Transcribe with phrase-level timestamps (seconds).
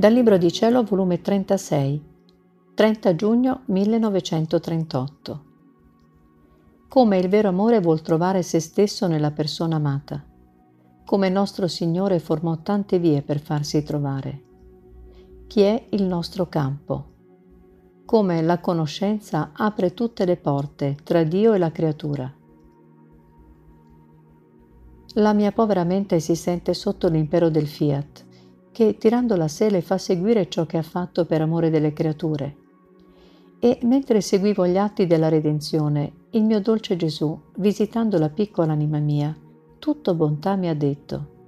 [0.00, 2.02] Dal Libro di Cielo, volume 36,
[2.72, 5.44] 30 giugno 1938.
[6.88, 10.24] Come il vero amore vuol trovare se stesso nella persona amata.
[11.04, 14.42] Come nostro Signore formò tante vie per farsi trovare.
[15.46, 17.04] Chi è il nostro campo?
[18.06, 22.34] Come la conoscenza apre tutte le porte tra Dio e la creatura.
[25.16, 28.28] La mia povera mente si sente sotto l'impero del fiat
[28.72, 32.56] che tirandola a sé fa seguire ciò che ha fatto per amore delle creature.
[33.58, 38.98] E mentre seguivo gli atti della redenzione, il mio dolce Gesù, visitando la piccola anima
[38.98, 39.36] mia,
[39.78, 41.38] tutto bontà mi ha detto,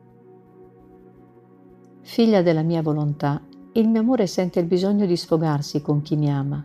[2.03, 3.41] Figlia della mia volontà,
[3.75, 6.63] il mio amore sente il bisogno di sfogarsi con chi mi ama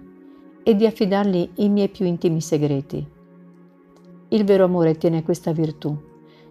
[0.63, 3.07] e di affidargli i miei più intimi segreti.
[4.29, 5.95] Il vero amore tiene questa virtù,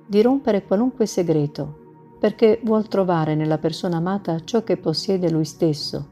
[0.07, 1.86] di rompere qualunque segreto,
[2.19, 6.09] perché vuol trovare nella persona amata ciò che possiede lui stesso,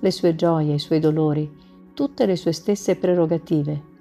[0.00, 1.50] le sue gioie, i suoi dolori,
[1.94, 3.94] tutte le sue stesse prerogative.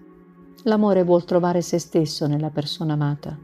[0.64, 3.38] L'amore vuol trovare se stesso nella persona amata.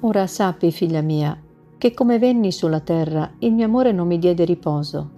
[0.00, 1.38] Ora sappi, figlia mia,
[1.76, 5.10] che come venni sulla terra il mio amore non mi diede riposo.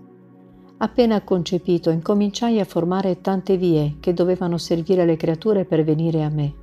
[0.79, 6.29] Appena concepito incominciai a formare tante vie che dovevano servire alle creature per venire a
[6.29, 6.55] me.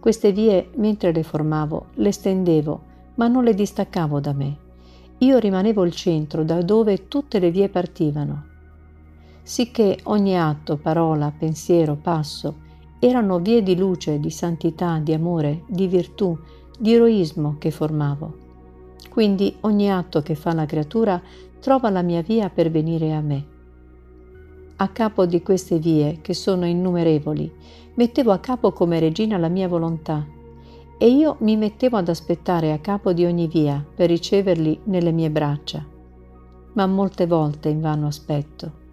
[0.00, 2.87] Queste vie, mentre le formavo, le stendevo
[3.18, 4.56] ma non le distaccavo da me.
[5.18, 8.44] Io rimanevo il centro da dove tutte le vie partivano.
[9.42, 12.66] Sicché ogni atto, parola, pensiero, passo
[13.00, 16.36] erano vie di luce, di santità, di amore, di virtù,
[16.78, 18.46] di eroismo che formavo.
[19.08, 21.20] Quindi ogni atto che fa la creatura
[21.60, 23.44] trova la mia via per venire a me.
[24.76, 27.52] A capo di queste vie, che sono innumerevoli,
[27.94, 30.24] mettevo a capo come regina la mia volontà,
[30.98, 35.30] e io mi mettevo ad aspettare a capo di ogni via per riceverli nelle mie
[35.30, 35.86] braccia,
[36.72, 38.86] ma molte volte invano aspetto.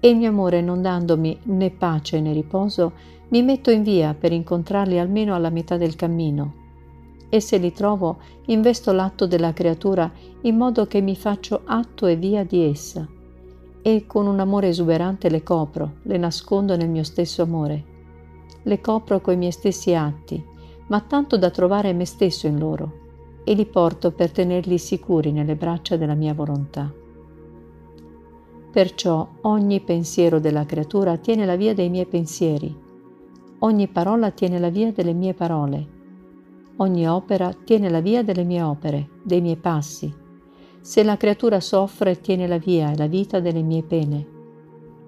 [0.00, 2.92] E il mio amore non dandomi né pace né riposo,
[3.28, 6.54] mi metto in via per incontrarli almeno alla metà del cammino.
[7.28, 10.10] E se li trovo, investo l'atto della creatura
[10.40, 13.06] in modo che mi faccio atto e via di essa.
[13.82, 17.84] E con un amore esuberante le copro, le nascondo nel mio stesso amore.
[18.62, 20.42] Le copro coi miei stessi atti,
[20.90, 22.92] ma tanto da trovare me stesso in loro,
[23.44, 26.92] e li porto per tenerli sicuri nelle braccia della mia volontà.
[28.72, 32.76] Perciò ogni pensiero della creatura tiene la via dei miei pensieri,
[33.60, 35.88] ogni parola tiene la via delle mie parole,
[36.76, 40.12] ogni opera tiene la via delle mie opere, dei miei passi.
[40.80, 44.26] Se la creatura soffre, tiene la via e la vita delle mie pene,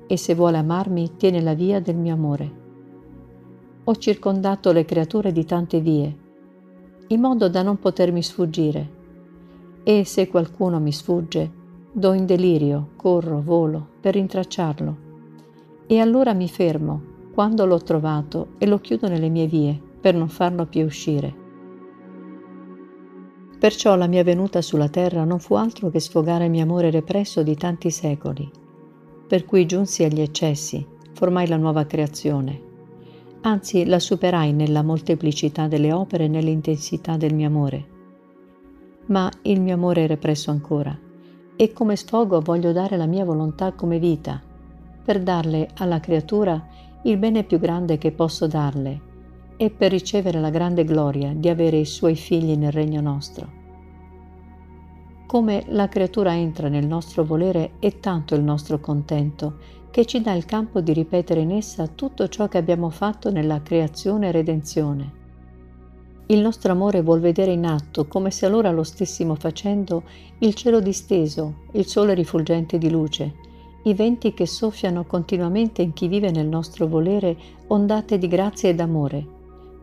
[0.06, 2.60] e se vuole amarmi, tiene la via del mio amore
[3.84, 6.16] ho circondato le creature di tante vie,
[7.08, 9.00] in modo da non potermi sfuggire.
[9.82, 11.50] E se qualcuno mi sfugge,
[11.90, 14.96] do in delirio, corro, volo per rintracciarlo.
[15.88, 20.28] E allora mi fermo quando l'ho trovato e lo chiudo nelle mie vie per non
[20.28, 21.40] farlo più uscire.
[23.58, 27.42] Perciò la mia venuta sulla terra non fu altro che sfogare il mio amore represso
[27.42, 28.48] di tanti secoli,
[29.26, 32.70] per cui giunsi agli eccessi, formai la nuova creazione
[33.42, 37.86] anzi la superai nella molteplicità delle opere e nell'intensità del mio amore.
[39.06, 40.96] Ma il mio amore è represso ancora
[41.56, 44.40] e come sfogo voglio dare la mia volontà come vita,
[45.04, 46.66] per darle alla creatura
[47.02, 49.10] il bene più grande che posso darle
[49.56, 53.60] e per ricevere la grande gloria di avere i suoi figli nel regno nostro.
[55.26, 60.32] Come la creatura entra nel nostro volere è tanto il nostro contento che ci dà
[60.32, 65.12] il campo di ripetere in essa tutto ciò che abbiamo fatto nella creazione e redenzione.
[66.28, 70.04] Il nostro amore vuol vedere in atto, come se allora lo stessimo facendo,
[70.38, 73.34] il cielo disteso, il sole rifulgente di luce,
[73.82, 77.36] i venti che soffiano continuamente in chi vive nel nostro volere
[77.66, 79.26] ondate di grazia ed amore,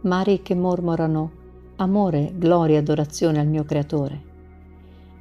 [0.01, 1.31] mari che mormorano
[1.75, 4.21] amore, gloria, adorazione al mio Creatore.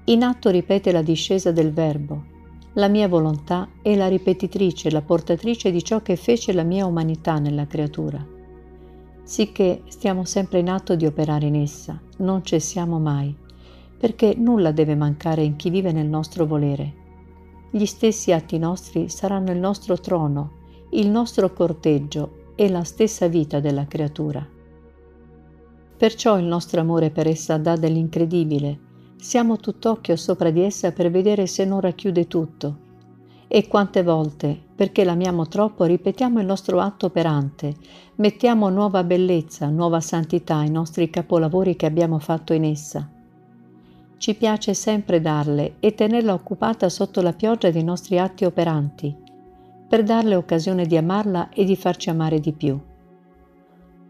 [0.05, 2.37] In atto ripete la discesa del Verbo,
[2.75, 7.39] la mia volontà è la ripetitrice, la portatrice di ciò che fece la mia umanità
[7.39, 8.25] nella creatura.
[9.23, 13.35] Sicché stiamo sempre in atto di operare in essa, non cessiamo mai,
[13.99, 16.95] perché nulla deve mancare in chi vive nel nostro volere.
[17.71, 20.53] Gli stessi atti nostri saranno il nostro trono,
[20.91, 24.47] il nostro corteggio e la stessa vita della creatura.
[25.97, 28.79] Perciò il nostro amore per essa dà dell'incredibile,
[29.21, 32.87] siamo tutt'occhio sopra di essa per vedere se non racchiude tutto.
[33.49, 37.75] E quante volte, perché l'amiamo troppo, ripetiamo il nostro atto operante,
[38.17, 43.11] mettiamo nuova bellezza, nuova santità ai nostri capolavori che abbiamo fatto in essa.
[44.19, 49.17] Ci piace sempre darle e tenerla occupata sotto la pioggia dei nostri atti operanti,
[49.89, 52.79] per darle occasione di amarla e di farci amare di più.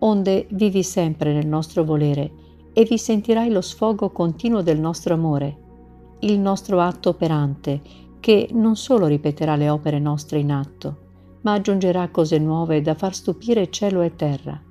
[0.00, 2.46] Onde vivi sempre nel nostro volere
[2.78, 5.56] e vi sentirai lo sfogo continuo del nostro amore,
[6.20, 7.80] il nostro atto operante,
[8.20, 10.96] che non solo ripeterà le opere nostre in atto,
[11.40, 14.62] ma aggiungerà cose nuove da far stupire cielo e terra.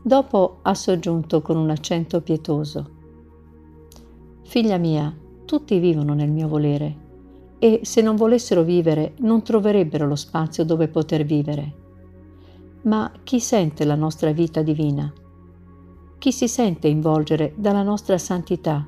[0.00, 2.90] Dopo ha soggiunto con un accento pietoso.
[4.44, 5.12] Figlia mia,
[5.44, 7.06] tutti vivono nel mio volere
[7.58, 11.74] e se non volessero vivere non troverebbero lo spazio dove poter vivere.
[12.82, 15.12] Ma chi sente la nostra vita divina?
[16.18, 18.84] Chi si sente involgere dalla nostra santità?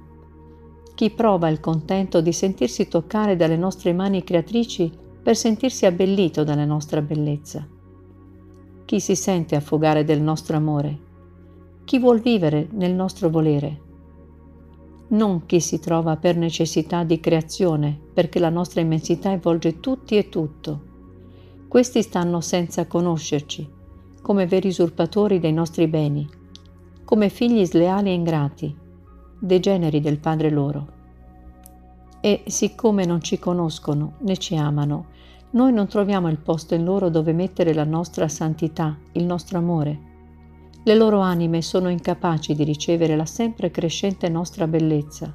[0.96, 4.90] Chi prova il contento di sentirsi toccare dalle nostre mani creatrici
[5.22, 7.64] per sentirsi abbellito dalla nostra bellezza?
[8.84, 10.98] Chi si sente affogare del nostro amore?
[11.84, 13.80] Chi vuol vivere nel nostro volere?
[15.10, 20.28] Non chi si trova per necessità di creazione, perché la nostra immensità avvolge tutti e
[20.28, 20.80] tutto.
[21.68, 23.68] Questi stanno senza conoscerci,
[24.20, 26.38] come veri usurpatori dei nostri beni,
[27.10, 28.72] come figli sleali e ingrati,
[29.36, 30.86] degeneri del Padre loro.
[32.20, 35.06] E siccome non ci conoscono né ci amano,
[35.50, 39.98] noi non troviamo il posto in loro dove mettere la nostra santità, il nostro amore,
[40.84, 45.34] le loro anime sono incapaci di ricevere la sempre crescente nostra bellezza.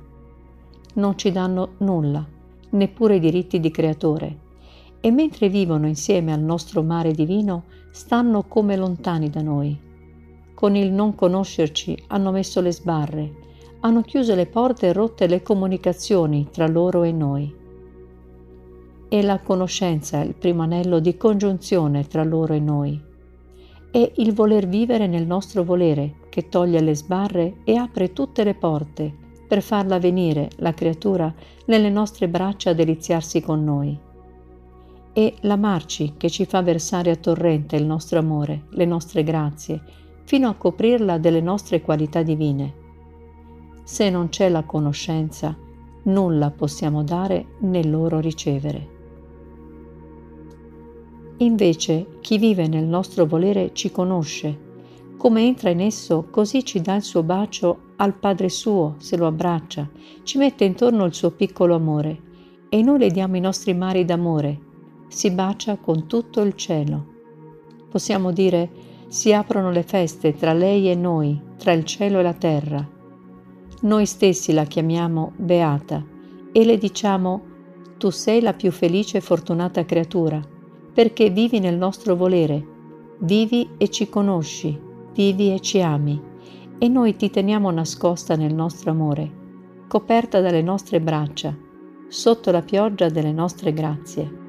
[0.94, 2.26] Non ci danno nulla,
[2.70, 4.38] neppure i diritti di creatore,
[5.02, 9.85] e mentre vivono insieme al nostro mare divino, stanno come lontani da noi.
[10.56, 13.34] Con il non conoscerci hanno messo le sbarre,
[13.82, 17.56] hanno chiuso le porte e rotte le comunicazioni tra loro e noi.
[19.08, 23.14] E la conoscenza è il primo anello di congiunzione tra loro e noi
[23.96, 28.54] è il voler vivere nel nostro volere che toglie le sbarre e apre tutte le
[28.54, 29.10] porte
[29.48, 31.34] per farla venire, la creatura,
[31.68, 33.98] nelle nostre braccia a deliziarsi con noi.
[35.14, 39.82] È l'amarci che ci fa versare a torrente il nostro amore, le nostre grazie,
[40.26, 42.84] fino a coprirla delle nostre qualità divine.
[43.84, 45.56] Se non c'è la conoscenza,
[46.04, 48.94] nulla possiamo dare né loro ricevere.
[51.38, 54.64] Invece chi vive nel nostro volere ci conosce.
[55.18, 59.28] Come entra in esso, così ci dà il suo bacio al Padre suo, se lo
[59.28, 59.90] abbraccia,
[60.24, 62.22] ci mette intorno il suo piccolo amore
[62.70, 64.60] e noi le diamo i nostri mari d'amore.
[65.08, 67.14] Si bacia con tutto il cielo.
[67.90, 68.70] Possiamo dire
[69.08, 72.88] si aprono le feste tra lei e noi, tra il cielo e la terra.
[73.82, 76.04] Noi stessi la chiamiamo Beata
[76.52, 77.54] e le diciamo
[77.98, 80.54] tu sei la più felice e fortunata creatura
[80.96, 82.66] perché vivi nel nostro volere,
[83.20, 84.80] vivi e ci conosci,
[85.14, 86.22] vivi e ci ami,
[86.78, 89.30] e noi ti teniamo nascosta nel nostro amore,
[89.90, 91.54] coperta dalle nostre braccia,
[92.08, 94.45] sotto la pioggia delle nostre grazie.